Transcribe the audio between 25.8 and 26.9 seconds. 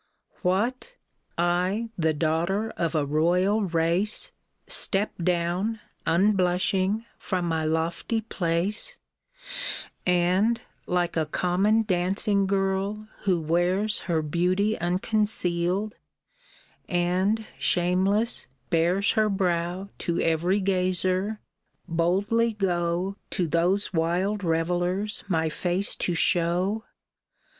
to show